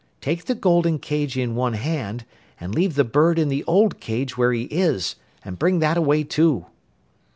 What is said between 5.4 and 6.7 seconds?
and bring that away too.